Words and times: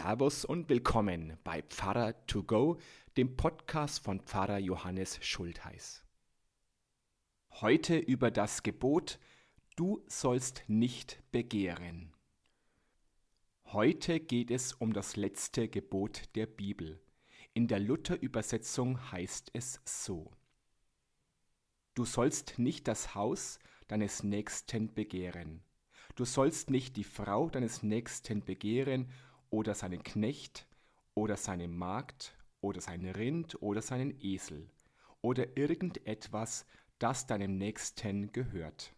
Servus 0.00 0.44
und 0.44 0.68
willkommen 0.68 1.38
bei 1.42 1.60
Pfarrer 1.60 2.24
to 2.28 2.44
go, 2.44 2.78
dem 3.16 3.36
Podcast 3.36 3.98
von 3.98 4.20
Pfarrer 4.20 4.58
Johannes 4.58 5.18
Schultheiß. 5.20 6.04
Heute 7.50 7.98
über 7.98 8.30
das 8.30 8.62
Gebot 8.62 9.18
Du 9.74 10.04
sollst 10.06 10.62
nicht 10.68 11.20
begehren. 11.32 12.14
Heute 13.64 14.20
geht 14.20 14.52
es 14.52 14.72
um 14.72 14.92
das 14.92 15.16
letzte 15.16 15.66
Gebot 15.66 16.32
der 16.36 16.46
Bibel. 16.46 17.02
In 17.52 17.66
der 17.66 17.80
Luther-Übersetzung 17.80 19.10
heißt 19.10 19.50
es 19.52 19.80
so: 19.84 20.30
Du 21.96 22.04
sollst 22.04 22.60
nicht 22.60 22.86
das 22.86 23.16
Haus 23.16 23.58
deines 23.88 24.22
Nächsten 24.22 24.94
begehren. 24.94 25.64
Du 26.14 26.24
sollst 26.24 26.70
nicht 26.70 26.96
die 26.96 27.04
Frau 27.04 27.50
deines 27.50 27.82
Nächsten 27.82 28.44
begehren 28.44 29.08
oder 29.50 29.74
seinen 29.74 30.02
Knecht 30.02 30.66
oder 31.14 31.36
seine 31.36 31.68
Magd 31.68 32.34
oder 32.60 32.80
sein 32.80 33.04
Rind 33.06 33.60
oder 33.62 33.82
seinen 33.82 34.20
Esel 34.20 34.70
oder 35.20 35.56
irgendetwas, 35.56 36.66
das 36.98 37.26
deinem 37.26 37.56
Nächsten 37.58 38.32
gehört. 38.32 38.94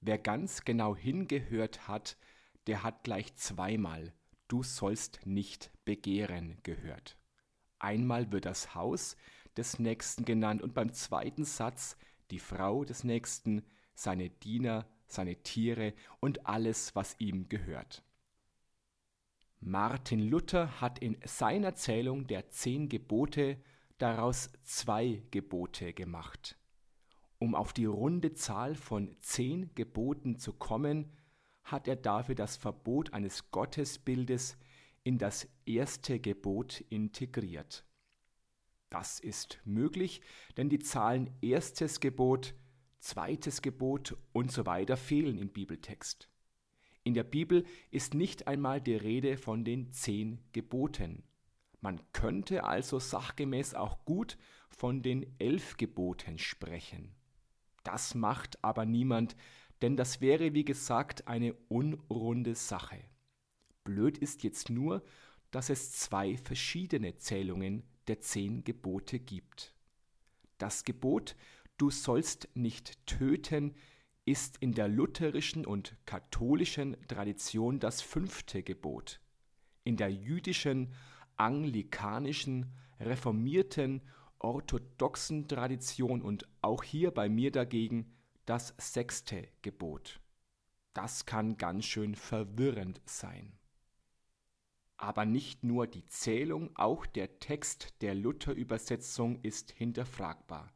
Wer 0.00 0.18
ganz 0.18 0.64
genau 0.64 0.96
hingehört 0.96 1.86
hat, 1.86 2.16
der 2.66 2.82
hat 2.82 3.04
gleich 3.04 3.34
zweimal 3.36 4.12
Du 4.48 4.62
sollst 4.62 5.24
nicht 5.24 5.70
begehren 5.86 6.58
gehört. 6.62 7.16
Einmal 7.78 8.30
wird 8.32 8.44
das 8.44 8.74
Haus 8.74 9.16
des 9.56 9.78
Nächsten 9.78 10.26
genannt 10.26 10.60
und 10.60 10.74
beim 10.74 10.92
zweiten 10.92 11.46
Satz 11.46 11.96
die 12.30 12.38
Frau 12.38 12.84
des 12.84 13.02
Nächsten, 13.02 13.64
seine 13.94 14.28
Diener, 14.28 14.86
seine 15.12 15.36
Tiere 15.42 15.94
und 16.20 16.46
alles, 16.46 16.94
was 16.94 17.16
ihm 17.18 17.48
gehört. 17.48 18.02
Martin 19.60 20.20
Luther 20.28 20.80
hat 20.80 20.98
in 20.98 21.16
seiner 21.24 21.74
Zählung 21.74 22.26
der 22.26 22.50
zehn 22.50 22.88
Gebote 22.88 23.58
daraus 23.98 24.50
zwei 24.64 25.22
Gebote 25.30 25.92
gemacht. 25.92 26.58
Um 27.38 27.54
auf 27.54 27.72
die 27.72 27.84
runde 27.84 28.34
Zahl 28.34 28.74
von 28.74 29.16
zehn 29.20 29.72
Geboten 29.74 30.38
zu 30.38 30.52
kommen, 30.52 31.12
hat 31.64 31.86
er 31.86 31.96
dafür 31.96 32.34
das 32.34 32.56
Verbot 32.56 33.12
eines 33.12 33.50
Gottesbildes 33.50 34.56
in 35.04 35.18
das 35.18 35.48
erste 35.64 36.18
Gebot 36.18 36.80
integriert. 36.88 37.84
Das 38.90 39.20
ist 39.20 39.60
möglich, 39.64 40.20
denn 40.56 40.68
die 40.68 40.78
Zahlen 40.78 41.30
erstes 41.40 42.00
Gebot, 42.00 42.54
zweites 43.02 43.62
Gebot 43.62 44.16
und 44.32 44.52
so 44.52 44.64
weiter 44.64 44.96
fehlen 44.96 45.38
im 45.38 45.48
Bibeltext. 45.48 46.28
In 47.04 47.14
der 47.14 47.24
Bibel 47.24 47.64
ist 47.90 48.14
nicht 48.14 48.46
einmal 48.46 48.80
die 48.80 48.94
Rede 48.94 49.36
von 49.36 49.64
den 49.64 49.90
zehn 49.90 50.38
Geboten. 50.52 51.24
Man 51.80 52.00
könnte 52.12 52.62
also 52.64 53.00
sachgemäß 53.00 53.74
auch 53.74 54.04
gut 54.04 54.38
von 54.70 55.02
den 55.02 55.26
elf 55.40 55.76
Geboten 55.76 56.38
sprechen. 56.38 57.12
Das 57.82 58.14
macht 58.14 58.62
aber 58.62 58.86
niemand, 58.86 59.34
denn 59.82 59.96
das 59.96 60.20
wäre 60.20 60.54
wie 60.54 60.64
gesagt 60.64 61.26
eine 61.26 61.54
unrunde 61.68 62.54
Sache. 62.54 63.00
Blöd 63.82 64.16
ist 64.16 64.44
jetzt 64.44 64.70
nur, 64.70 65.02
dass 65.50 65.70
es 65.70 65.90
zwei 65.90 66.36
verschiedene 66.36 67.16
Zählungen 67.16 67.82
der 68.06 68.20
zehn 68.20 68.62
Gebote 68.62 69.18
gibt. 69.18 69.74
Das 70.58 70.84
Gebot 70.84 71.34
Du 71.78 71.90
sollst 71.90 72.48
nicht 72.54 73.06
töten 73.06 73.74
ist 74.24 74.56
in 74.58 74.72
der 74.72 74.88
lutherischen 74.88 75.66
und 75.66 75.96
katholischen 76.06 76.96
Tradition 77.08 77.80
das 77.80 78.02
fünfte 78.02 78.62
Gebot. 78.62 79.20
In 79.84 79.96
der 79.96 80.12
jüdischen, 80.12 80.94
anglikanischen, 81.36 82.72
reformierten, 83.00 84.02
orthodoxen 84.38 85.48
Tradition 85.48 86.22
und 86.22 86.48
auch 86.60 86.84
hier 86.84 87.10
bei 87.10 87.28
mir 87.28 87.50
dagegen 87.50 88.12
das 88.44 88.74
sechste 88.78 89.48
Gebot. 89.62 90.20
Das 90.94 91.26
kann 91.26 91.56
ganz 91.56 91.86
schön 91.86 92.14
verwirrend 92.14 93.00
sein. 93.06 93.58
Aber 94.98 95.24
nicht 95.24 95.64
nur 95.64 95.88
die 95.88 96.06
Zählung, 96.06 96.70
auch 96.76 97.06
der 97.06 97.40
Text 97.40 97.94
der 98.02 98.14
Luther-Übersetzung 98.14 99.40
ist 99.42 99.72
hinterfragbar. 99.72 100.72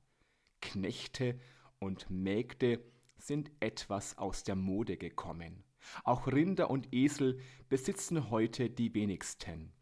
Knechte 0.61 1.39
und 1.78 2.09
Mägde 2.11 2.83
sind 3.19 3.50
etwas 3.61 4.19
aus 4.19 4.44
der 4.44 4.56
Mode 4.56 4.97
gekommen. 4.97 5.65
Auch 6.05 6.27
Rinder 6.27 6.71
und 6.71 6.93
Esel 6.93 7.41
besitzen 7.69 8.31
heute 8.31 8.71
die 8.71 8.95
wenigsten. 8.95 9.72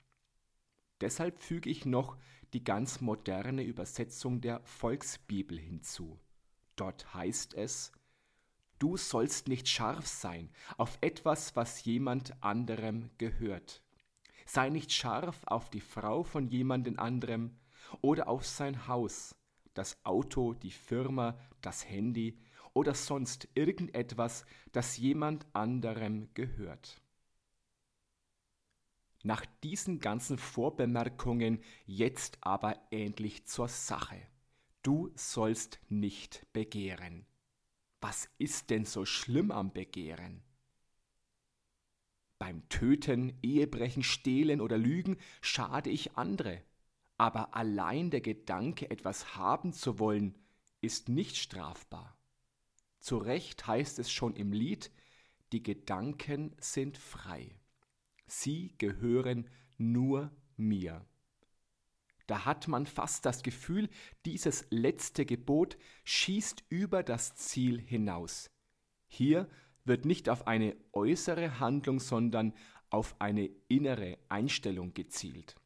Deshalb 1.01 1.41
füge 1.41 1.71
ich 1.71 1.87
noch 1.87 2.19
die 2.53 2.63
ganz 2.63 3.01
moderne 3.01 3.63
Übersetzung 3.63 4.41
der 4.41 4.63
Volksbibel 4.65 5.59
hinzu. 5.59 6.21
Dort 6.77 7.15
heißt 7.15 7.55
es, 7.55 7.93
Du 8.79 8.97
sollst 8.97 9.49
nicht 9.49 9.69
scharf 9.69 10.07
sein 10.07 10.51
auf 10.77 10.99
etwas, 11.01 11.57
was 11.57 11.85
jemand 11.85 12.43
anderem 12.43 13.11
gehört. 13.19 13.83
Sei 14.47 14.69
nicht 14.69 14.93
scharf 14.93 15.41
auf 15.47 15.71
die 15.71 15.81
Frau 15.81 16.23
von 16.23 16.49
jemandem 16.49 16.99
anderem 16.99 17.57
oder 18.03 18.29
auf 18.29 18.45
sein 18.45 18.89
Haus, 18.89 19.35
das 19.75 20.05
Auto, 20.05 20.55
die 20.55 20.71
Firma, 20.71 21.39
das 21.61 21.89
Handy 21.89 22.39
oder 22.73 22.95
sonst 22.95 23.49
irgendetwas, 23.55 24.45
das 24.73 24.97
jemand 24.97 25.47
anderem 25.53 26.29
gehört. 26.35 27.01
Nach 29.23 29.47
diesen 29.63 30.01
ganzen 30.01 30.37
Vorbemerkungen 30.37 31.63
jetzt 31.87 32.39
aber 32.43 32.79
endlich 32.91 33.47
zur 33.47 33.69
Sache. 33.69 34.21
Du 34.83 35.11
sollst 35.15 35.81
nicht 35.89 36.47
begehren. 36.53 37.25
Was 38.03 38.29
ist 38.37 38.69
denn 38.69 38.85
so 38.85 39.07
schlimm 39.07 39.51
am 39.51 39.73
Begehren? 39.73 40.43
Beim 42.39 42.69
Töten, 42.69 43.39
Ehebrechen, 43.41 44.03
Stehlen 44.03 44.61
oder 44.61 44.77
Lügen 44.77 45.17
schade 45.41 45.89
ich 45.89 46.19
andere. 46.19 46.61
Aber 47.17 47.55
allein 47.55 48.11
der 48.11 48.21
Gedanke, 48.21 48.91
etwas 48.91 49.37
haben 49.37 49.73
zu 49.73 49.99
wollen, 49.99 50.35
ist 50.81 51.09
nicht 51.09 51.37
strafbar. 51.37 52.17
Zu 53.01 53.19
Recht 53.19 53.67
heißt 53.67 53.99
es 53.99 54.11
schon 54.11 54.35
im 54.35 54.53
Lied, 54.53 54.91
die 55.53 55.63
Gedanken 55.63 56.55
sind 56.59 56.99
frei. 56.99 57.55
Sie 58.27 58.75
gehören 58.79 59.49
nur 59.77 60.31
mir. 60.57 61.05
Da 62.27 62.45
hat 62.47 62.69
man 62.69 62.87
fast 62.87 63.27
das 63.27 63.43
Gefühl, 63.43 63.91
dieses 64.25 64.67
letzte 64.71 65.27
Gebot 65.27 65.77
schießt 66.05 66.65
über 66.71 67.03
das 67.03 67.37
Ziel 67.37 67.79
hinaus. 67.79 68.51
Hier 69.07 69.49
wird 69.85 70.07
nicht 70.07 70.29
auf 70.29 70.47
eine 70.47 70.77
äußere 70.93 71.61
Handlung, 71.61 72.01
sondern 72.01 72.55
auf 72.89 73.21
eine 73.21 73.51
innere 73.69 74.19
Einstellung 74.29 74.95
gezielt. 74.95 75.57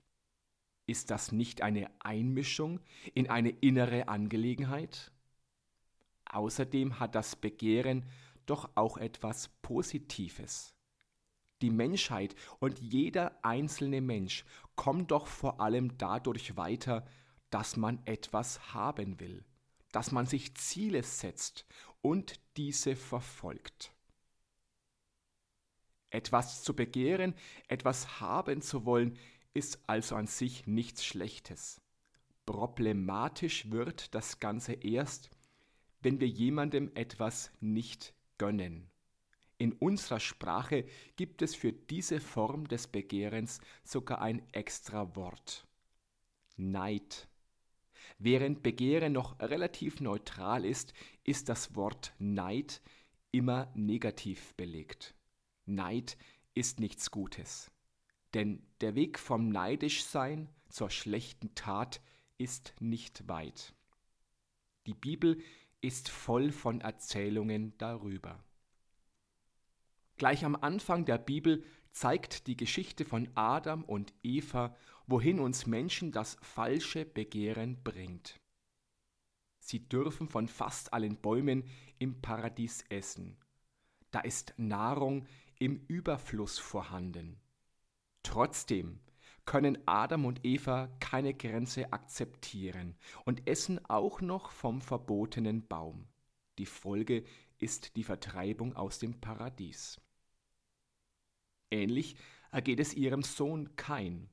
Ist 0.88 1.10
das 1.10 1.32
nicht 1.32 1.60
eine 1.60 1.90
Einmischung 2.00 2.80
in 3.12 3.28
eine 3.28 3.50
innere 3.50 4.08
Angelegenheit? 4.08 5.12
Außerdem 6.24 6.98
hat 6.98 7.14
das 7.14 7.36
Begehren 7.36 8.06
doch 8.46 8.70
auch 8.74 8.96
etwas 8.96 9.48
Positives. 9.60 10.74
Die 11.60 11.68
Menschheit 11.68 12.34
und 12.58 12.78
jeder 12.78 13.38
einzelne 13.44 14.00
Mensch 14.00 14.46
kommt 14.76 15.10
doch 15.10 15.26
vor 15.26 15.60
allem 15.60 15.98
dadurch 15.98 16.56
weiter, 16.56 17.06
dass 17.50 17.76
man 17.76 18.00
etwas 18.06 18.72
haben 18.72 19.20
will, 19.20 19.44
dass 19.92 20.10
man 20.10 20.24
sich 20.24 20.54
Ziele 20.54 21.02
setzt 21.02 21.66
und 22.00 22.40
diese 22.56 22.96
verfolgt. 22.96 23.92
Etwas 26.08 26.62
zu 26.62 26.74
begehren, 26.74 27.34
etwas 27.66 28.20
haben 28.20 28.62
zu 28.62 28.86
wollen, 28.86 29.18
ist 29.54 29.80
also 29.86 30.16
an 30.16 30.26
sich 30.26 30.66
nichts 30.66 31.04
Schlechtes. 31.04 31.80
Problematisch 32.46 33.70
wird 33.70 34.14
das 34.14 34.40
Ganze 34.40 34.72
erst, 34.72 35.30
wenn 36.00 36.20
wir 36.20 36.28
jemandem 36.28 36.90
etwas 36.94 37.50
nicht 37.60 38.14
gönnen. 38.38 38.90
In 39.58 39.72
unserer 39.72 40.20
Sprache 40.20 40.86
gibt 41.16 41.42
es 41.42 41.56
für 41.56 41.72
diese 41.72 42.20
Form 42.20 42.68
des 42.68 42.86
Begehrens 42.86 43.60
sogar 43.82 44.22
ein 44.22 44.42
extra 44.52 45.16
Wort. 45.16 45.66
Neid. 46.56 47.28
Während 48.18 48.62
Begehren 48.62 49.12
noch 49.12 49.38
relativ 49.40 50.00
neutral 50.00 50.64
ist, 50.64 50.94
ist 51.24 51.48
das 51.48 51.74
Wort 51.74 52.14
Neid 52.18 52.80
immer 53.32 53.70
negativ 53.74 54.54
belegt. 54.54 55.14
Neid 55.66 56.16
ist 56.54 56.80
nichts 56.80 57.10
Gutes. 57.10 57.70
Denn 58.34 58.62
der 58.80 58.94
Weg 58.94 59.18
vom 59.18 59.48
Neidischsein 59.48 60.48
zur 60.68 60.90
schlechten 60.90 61.54
Tat 61.54 62.00
ist 62.36 62.74
nicht 62.80 63.28
weit. 63.28 63.74
Die 64.86 64.94
Bibel 64.94 65.40
ist 65.80 66.08
voll 66.08 66.52
von 66.52 66.80
Erzählungen 66.80 67.76
darüber. 67.78 68.42
Gleich 70.16 70.44
am 70.44 70.56
Anfang 70.56 71.04
der 71.04 71.18
Bibel 71.18 71.64
zeigt 71.92 72.46
die 72.46 72.56
Geschichte 72.56 73.04
von 73.04 73.28
Adam 73.34 73.84
und 73.84 74.12
Eva, 74.22 74.76
wohin 75.06 75.38
uns 75.38 75.66
Menschen 75.66 76.12
das 76.12 76.36
falsche 76.42 77.04
Begehren 77.04 77.82
bringt. 77.82 78.40
Sie 79.58 79.88
dürfen 79.88 80.28
von 80.28 80.48
fast 80.48 80.92
allen 80.92 81.16
Bäumen 81.16 81.64
im 81.98 82.20
Paradies 82.20 82.84
essen. 82.88 83.36
Da 84.10 84.20
ist 84.20 84.54
Nahrung 84.56 85.26
im 85.58 85.84
Überfluss 85.86 86.58
vorhanden. 86.58 87.40
Trotzdem 88.28 89.00
können 89.46 89.78
Adam 89.86 90.26
und 90.26 90.44
Eva 90.44 90.88
keine 91.00 91.32
Grenze 91.32 91.94
akzeptieren 91.94 92.94
und 93.24 93.48
essen 93.48 93.82
auch 93.86 94.20
noch 94.20 94.50
vom 94.50 94.82
verbotenen 94.82 95.66
Baum. 95.66 96.06
Die 96.58 96.66
Folge 96.66 97.24
ist 97.58 97.96
die 97.96 98.04
Vertreibung 98.04 98.76
aus 98.76 98.98
dem 98.98 99.18
Paradies. 99.18 99.98
Ähnlich 101.70 102.16
ergeht 102.52 102.80
es 102.80 102.92
ihrem 102.92 103.22
Sohn 103.22 103.76
Kain. 103.76 104.28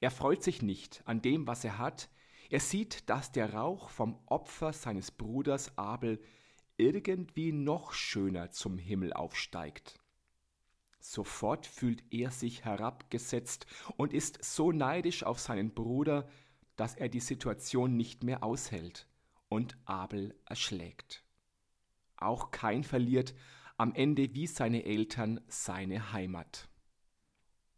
Er 0.00 0.12
freut 0.12 0.44
sich 0.44 0.62
nicht 0.62 1.02
an 1.04 1.20
dem, 1.20 1.48
was 1.48 1.64
er 1.64 1.76
hat. 1.76 2.10
Er 2.50 2.60
sieht, 2.60 3.10
dass 3.10 3.32
der 3.32 3.52
Rauch 3.52 3.90
vom 3.90 4.16
Opfer 4.26 4.72
seines 4.72 5.10
Bruders 5.10 5.76
Abel 5.76 6.22
irgendwie 6.76 7.50
noch 7.50 7.94
schöner 7.94 8.52
zum 8.52 8.78
Himmel 8.78 9.12
aufsteigt. 9.12 9.98
Sofort 10.98 11.66
fühlt 11.66 12.02
er 12.10 12.30
sich 12.30 12.64
herabgesetzt 12.64 13.66
und 13.96 14.12
ist 14.12 14.44
so 14.44 14.72
neidisch 14.72 15.22
auf 15.22 15.38
seinen 15.38 15.72
Bruder, 15.74 16.28
dass 16.76 16.94
er 16.94 17.08
die 17.08 17.20
Situation 17.20 17.96
nicht 17.96 18.24
mehr 18.24 18.42
aushält 18.42 19.06
und 19.48 19.76
Abel 19.84 20.34
erschlägt. 20.44 21.24
Auch 22.16 22.50
Kain 22.50 22.84
verliert 22.84 23.34
am 23.76 23.94
Ende 23.94 24.34
wie 24.34 24.46
seine 24.46 24.84
Eltern 24.84 25.40
seine 25.46 26.12
Heimat. 26.12 26.68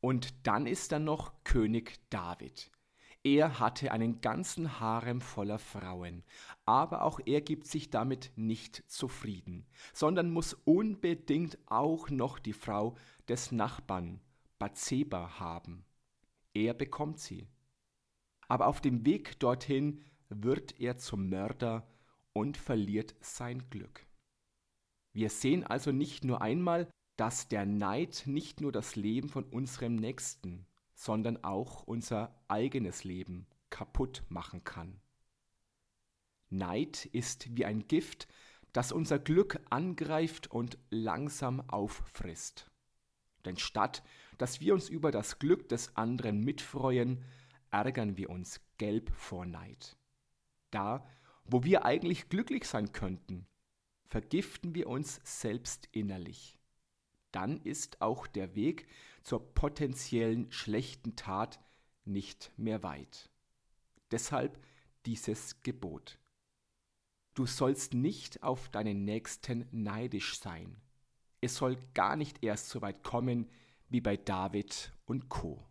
Und 0.00 0.46
dann 0.46 0.66
ist 0.66 0.92
da 0.92 0.98
noch 0.98 1.44
König 1.44 2.00
David. 2.08 2.70
Er 3.22 3.60
hatte 3.60 3.92
einen 3.92 4.22
ganzen 4.22 4.80
Harem 4.80 5.20
voller 5.20 5.58
Frauen, 5.58 6.24
aber 6.64 7.02
auch 7.02 7.20
er 7.26 7.42
gibt 7.42 7.66
sich 7.66 7.90
damit 7.90 8.32
nicht 8.36 8.82
zufrieden, 8.90 9.66
sondern 9.92 10.30
muss 10.30 10.54
unbedingt 10.64 11.58
auch 11.66 12.08
noch 12.08 12.38
die 12.38 12.54
Frau 12.54 12.96
des 13.28 13.52
Nachbarn, 13.52 14.20
Bathseba, 14.58 15.38
haben. 15.38 15.84
Er 16.54 16.72
bekommt 16.72 17.18
sie. 17.18 17.46
Aber 18.48 18.66
auf 18.68 18.80
dem 18.80 19.04
Weg 19.04 19.38
dorthin 19.38 20.00
wird 20.30 20.80
er 20.80 20.96
zum 20.96 21.28
Mörder 21.28 21.86
und 22.32 22.56
verliert 22.56 23.14
sein 23.20 23.68
Glück. 23.68 24.06
Wir 25.12 25.28
sehen 25.28 25.64
also 25.64 25.92
nicht 25.92 26.24
nur 26.24 26.40
einmal, 26.40 26.88
dass 27.16 27.48
der 27.48 27.66
Neid 27.66 28.22
nicht 28.24 28.62
nur 28.62 28.72
das 28.72 28.96
Leben 28.96 29.28
von 29.28 29.44
unserem 29.44 29.96
Nächsten, 29.96 30.66
sondern 31.00 31.42
auch 31.44 31.84
unser 31.84 32.34
eigenes 32.48 33.04
Leben 33.04 33.46
kaputt 33.70 34.22
machen 34.28 34.64
kann. 34.64 35.00
Neid 36.50 37.06
ist 37.06 37.56
wie 37.56 37.64
ein 37.64 37.86
Gift, 37.88 38.28
das 38.72 38.92
unser 38.92 39.18
Glück 39.18 39.60
angreift 39.70 40.50
und 40.50 40.76
langsam 40.90 41.60
auffrisst. 41.70 42.70
Denn 43.46 43.56
statt 43.56 44.02
dass 44.36 44.60
wir 44.60 44.72
uns 44.72 44.88
über 44.88 45.10
das 45.10 45.38
Glück 45.38 45.68
des 45.68 45.96
anderen 45.98 46.40
mitfreuen, 46.40 47.22
ärgern 47.70 48.16
wir 48.16 48.30
uns 48.30 48.60
gelb 48.78 49.10
vor 49.14 49.44
Neid. 49.44 49.98
Da, 50.70 51.06
wo 51.44 51.62
wir 51.62 51.84
eigentlich 51.84 52.30
glücklich 52.30 52.64
sein 52.66 52.92
könnten, 52.92 53.46
vergiften 54.06 54.74
wir 54.74 54.88
uns 54.88 55.20
selbst 55.24 55.88
innerlich. 55.92 56.59
Dann 57.32 57.60
ist 57.62 58.00
auch 58.00 58.26
der 58.26 58.54
Weg 58.54 58.88
zur 59.22 59.54
potenziellen 59.54 60.50
schlechten 60.50 61.16
Tat 61.16 61.60
nicht 62.04 62.52
mehr 62.56 62.82
weit. 62.82 63.30
Deshalb 64.10 64.58
dieses 65.06 65.60
Gebot. 65.62 66.18
Du 67.34 67.46
sollst 67.46 67.94
nicht 67.94 68.42
auf 68.42 68.68
deinen 68.68 69.04
Nächsten 69.04 69.66
neidisch 69.70 70.38
sein. 70.38 70.76
Es 71.40 71.56
soll 71.56 71.78
gar 71.94 72.16
nicht 72.16 72.42
erst 72.42 72.68
so 72.68 72.82
weit 72.82 73.02
kommen 73.02 73.48
wie 73.88 74.00
bei 74.00 74.16
David 74.16 74.92
und 75.06 75.28
Co. 75.28 75.64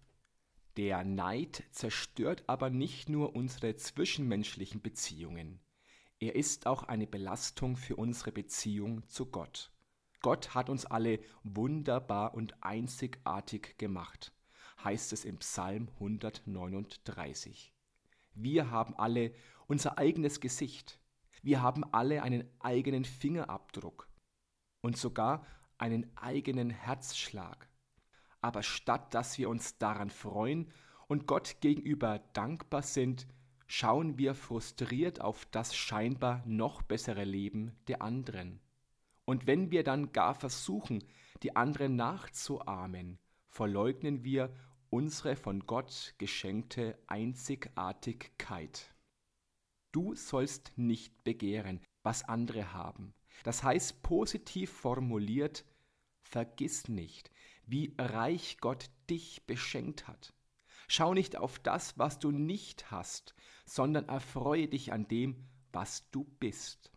Der 0.77 1.03
Neid 1.03 1.63
zerstört 1.71 2.44
aber 2.47 2.69
nicht 2.69 3.09
nur 3.09 3.35
unsere 3.35 3.75
zwischenmenschlichen 3.75 4.81
Beziehungen. 4.81 5.59
Er 6.19 6.35
ist 6.35 6.65
auch 6.65 6.83
eine 6.83 7.07
Belastung 7.07 7.75
für 7.75 7.95
unsere 7.95 8.31
Beziehung 8.31 9.07
zu 9.07 9.25
Gott. 9.25 9.71
Gott 10.21 10.54
hat 10.54 10.69
uns 10.69 10.86
alle 10.86 11.19
wunderbar 11.44 12.33
und 12.33 12.62
einzigartig 12.62 13.77
gemacht, 13.77 14.33
heißt 14.83 15.13
es 15.13 15.24
im 15.24 15.38
Psalm 15.38 15.88
139. 15.95 17.74
Wir 18.33 18.69
haben 18.69 18.95
alle 18.95 19.33
unser 19.68 19.98
eigenes 19.98 20.42
Gesicht. 20.42 21.00
Wir 21.42 21.62
haben 21.62 21.86
alle 21.94 22.21
einen 22.21 22.50
eigenen 22.60 23.06
Fingerabdruck 23.06 24.10
und 24.81 24.98
sogar 24.98 25.45
einen 25.77 26.12
eigenen 26.18 26.69
Herzschlag. 26.69 27.69
Aber 28.42 28.62
statt 28.62 29.13
dass 29.13 29.38
wir 29.38 29.48
uns 29.48 29.77
daran 29.77 30.10
freuen 30.10 30.69
und 31.07 31.27
Gott 31.27 31.57
gegenüber 31.62 32.19
dankbar 32.33 32.81
sind, 32.81 33.25
schauen 33.68 34.18
wir 34.18 34.36
frustriert 34.36 35.22
auf 35.22 35.45
das 35.45 35.75
scheinbar 35.75 36.44
noch 36.45 36.81
bessere 36.81 37.24
Leben 37.24 37.72
der 37.88 38.01
anderen. 38.01 38.60
Und 39.29 39.45
wenn 39.45 39.69
wir 39.69 39.83
dann 39.83 40.11
gar 40.11 40.33
versuchen, 40.33 41.03
die 41.43 41.55
anderen 41.55 41.95
nachzuahmen, 41.95 43.19
verleugnen 43.47 44.23
wir 44.23 44.51
unsere 44.89 45.35
von 45.35 45.67
Gott 45.67 46.15
geschenkte 46.17 46.97
Einzigartigkeit. 47.05 48.91
Du 49.91 50.15
sollst 50.15 50.71
nicht 50.77 51.23
begehren, 51.23 51.79
was 52.01 52.23
andere 52.23 52.73
haben. 52.73 53.13
Das 53.43 53.61
heißt 53.61 54.01
positiv 54.01 54.71
formuliert, 54.71 55.63
vergiss 56.23 56.87
nicht, 56.87 57.29
wie 57.67 57.93
reich 57.99 58.57
Gott 58.59 58.89
dich 59.11 59.45
beschenkt 59.45 60.07
hat. 60.07 60.33
Schau 60.87 61.13
nicht 61.13 61.37
auf 61.37 61.59
das, 61.59 61.99
was 61.99 62.17
du 62.17 62.31
nicht 62.31 62.89
hast, 62.89 63.35
sondern 63.67 64.09
erfreue 64.09 64.67
dich 64.67 64.91
an 64.91 65.07
dem, 65.07 65.47
was 65.71 66.09
du 66.09 66.24
bist. 66.39 66.91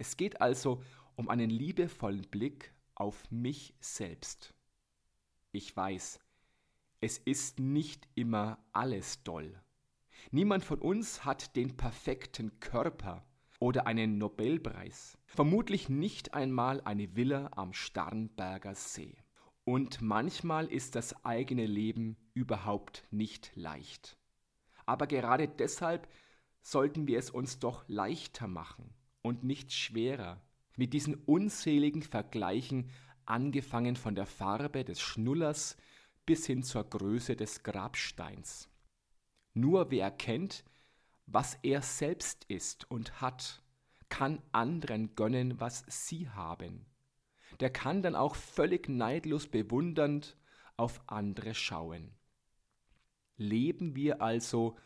Es 0.00 0.16
geht 0.16 0.40
also 0.40 0.82
um 1.20 1.28
einen 1.28 1.50
liebevollen 1.50 2.22
Blick 2.22 2.72
auf 2.94 3.30
mich 3.30 3.74
selbst. 3.78 4.54
Ich 5.52 5.76
weiß, 5.76 6.18
es 7.02 7.18
ist 7.18 7.60
nicht 7.60 8.08
immer 8.14 8.58
alles 8.72 9.22
doll. 9.22 9.60
Niemand 10.30 10.64
von 10.64 10.78
uns 10.78 11.26
hat 11.26 11.56
den 11.56 11.76
perfekten 11.76 12.58
Körper 12.58 13.22
oder 13.58 13.86
einen 13.86 14.16
Nobelpreis, 14.16 15.18
vermutlich 15.26 15.90
nicht 15.90 16.32
einmal 16.32 16.80
eine 16.86 17.14
Villa 17.14 17.50
am 17.54 17.74
Starnberger 17.74 18.74
See. 18.74 19.14
Und 19.64 20.00
manchmal 20.00 20.68
ist 20.68 20.94
das 20.94 21.22
eigene 21.22 21.66
Leben 21.66 22.16
überhaupt 22.32 23.06
nicht 23.10 23.52
leicht. 23.56 24.16
Aber 24.86 25.06
gerade 25.06 25.48
deshalb 25.48 26.08
sollten 26.62 27.06
wir 27.06 27.18
es 27.18 27.28
uns 27.28 27.58
doch 27.58 27.84
leichter 27.88 28.48
machen 28.48 28.94
und 29.20 29.44
nicht 29.44 29.70
schwerer, 29.70 30.40
mit 30.80 30.92
diesen 30.92 31.14
unzähligen 31.14 32.02
Vergleichen 32.02 32.90
angefangen 33.24 33.94
von 33.94 34.16
der 34.16 34.26
Farbe 34.26 34.84
des 34.84 35.00
Schnullers 35.00 35.76
bis 36.26 36.46
hin 36.46 36.64
zur 36.64 36.82
Größe 36.82 37.36
des 37.36 37.62
Grabsteins. 37.62 38.68
Nur 39.54 39.92
wer 39.92 40.04
erkennt, 40.04 40.64
was 41.26 41.56
er 41.62 41.82
selbst 41.82 42.44
ist 42.46 42.90
und 42.90 43.20
hat, 43.20 43.62
kann 44.08 44.42
anderen 44.50 45.14
gönnen, 45.14 45.60
was 45.60 45.84
sie 45.86 46.28
haben 46.28 46.90
der 47.58 47.70
kann 47.70 48.02
dann 48.02 48.14
auch 48.14 48.34
völlig 48.34 48.88
neidlos 48.88 49.48
bewundernd 49.48 50.36
auf 50.76 51.00
andere 51.06 51.54
schauen. 51.54 52.12
Leben 53.36 53.96
wir 53.96 54.22
also 54.22 54.76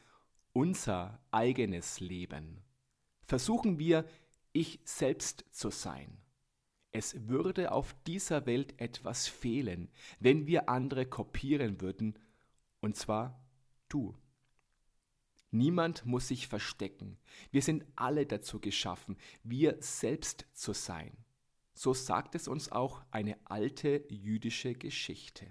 unser 0.53 1.21
eigenes 1.31 2.01
Leben. 2.01 2.63
Versuchen 3.27 3.79
wir, 3.79 4.05
ich 4.55 4.81
selbst 4.85 5.45
zu 5.51 5.69
sein. 5.69 6.17
Es 6.93 7.29
würde 7.29 7.73
auf 7.73 7.95
dieser 8.07 8.47
Welt 8.47 8.81
etwas 8.81 9.27
fehlen, 9.27 9.91
wenn 10.21 10.47
wir 10.47 10.69
andere 10.69 11.05
kopieren 11.05 11.81
würden, 11.81 12.19
und 12.81 12.97
zwar 12.97 13.45
du. 13.89 14.17
Niemand 15.51 16.07
muss 16.07 16.29
sich 16.29 16.47
verstecken. 16.47 17.19
Wir 17.51 17.63
sind 17.63 17.85
alle 17.97 18.27
dazu 18.27 18.61
geschaffen, 18.61 19.17
wir 19.43 19.77
selbst 19.81 20.47
zu 20.53 20.73
sein. 20.73 21.17
So 21.75 21.93
sagt 21.93 22.37
es 22.37 22.47
uns 22.47 22.71
auch 22.71 23.03
eine 23.11 23.37
alte 23.45 24.05
jüdische 24.09 24.75
Geschichte. 24.75 25.51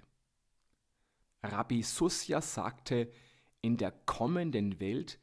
Rabbi 1.42 1.82
Susja 1.82 2.40
sagte, 2.40 3.12
in 3.60 3.76
der 3.76 3.92
kommenden 3.92 4.80
Welt 4.80 5.18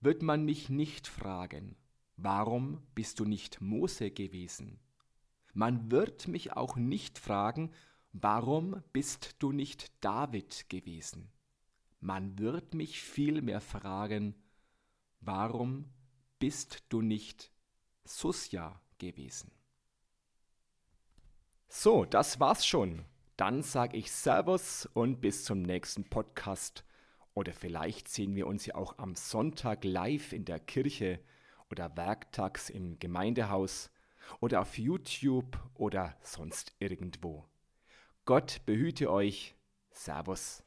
wird 0.00 0.22
man 0.22 0.44
mich 0.44 0.68
nicht 0.68 1.08
fragen, 1.08 1.76
warum 2.22 2.82
bist 2.94 3.20
du 3.20 3.24
nicht 3.24 3.60
Mose 3.60 4.10
gewesen? 4.10 4.78
Man 5.54 5.90
wird 5.90 6.28
mich 6.28 6.54
auch 6.54 6.76
nicht 6.76 7.18
fragen, 7.18 7.72
warum 8.12 8.82
bist 8.92 9.36
du 9.38 9.52
nicht 9.52 9.92
David 10.04 10.68
gewesen? 10.68 11.30
Man 12.00 12.38
wird 12.38 12.74
mich 12.74 13.00
vielmehr 13.00 13.60
fragen, 13.60 14.34
warum 15.20 15.92
bist 16.38 16.84
du 16.88 17.02
nicht 17.02 17.52
Susja 18.04 18.80
gewesen? 18.98 19.52
So, 21.68 22.04
das 22.04 22.40
war's 22.40 22.66
schon. 22.66 23.04
Dann 23.36 23.62
sage 23.62 23.96
ich 23.96 24.10
Servus 24.12 24.86
und 24.92 25.20
bis 25.20 25.44
zum 25.44 25.62
nächsten 25.62 26.04
Podcast. 26.04 26.84
Oder 27.34 27.52
vielleicht 27.52 28.08
sehen 28.08 28.34
wir 28.34 28.46
uns 28.46 28.66
ja 28.66 28.74
auch 28.74 28.98
am 28.98 29.14
Sonntag 29.14 29.84
live 29.84 30.32
in 30.32 30.44
der 30.44 30.60
Kirche 30.60 31.20
oder 31.72 31.96
werktags 31.96 32.68
im 32.68 32.98
Gemeindehaus 32.98 33.90
oder 34.40 34.60
auf 34.60 34.76
YouTube 34.76 35.58
oder 35.74 36.14
sonst 36.22 36.74
irgendwo. 36.78 37.46
Gott 38.26 38.60
behüte 38.66 39.10
euch. 39.10 39.56
Servus. 39.90 40.62